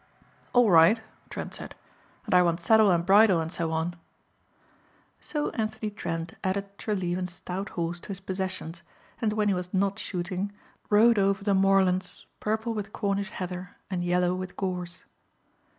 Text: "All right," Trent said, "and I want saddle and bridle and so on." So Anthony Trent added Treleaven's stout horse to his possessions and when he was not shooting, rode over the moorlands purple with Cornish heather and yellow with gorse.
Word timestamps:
"All 0.51 0.71
right," 0.71 0.99
Trent 1.29 1.53
said, 1.53 1.75
"and 2.25 2.33
I 2.33 2.41
want 2.41 2.59
saddle 2.59 2.89
and 2.89 3.05
bridle 3.05 3.39
and 3.39 3.51
so 3.51 3.69
on." 3.71 3.93
So 5.19 5.51
Anthony 5.51 5.91
Trent 5.91 6.33
added 6.43 6.75
Treleaven's 6.79 7.31
stout 7.35 7.69
horse 7.77 7.99
to 7.99 8.07
his 8.07 8.19
possessions 8.19 8.81
and 9.21 9.33
when 9.33 9.47
he 9.47 9.53
was 9.53 9.75
not 9.75 9.99
shooting, 9.99 10.51
rode 10.89 11.19
over 11.19 11.43
the 11.43 11.53
moorlands 11.53 12.25
purple 12.39 12.73
with 12.73 12.93
Cornish 12.93 13.29
heather 13.29 13.75
and 13.91 14.03
yellow 14.03 14.33
with 14.33 14.57
gorse. 14.57 15.03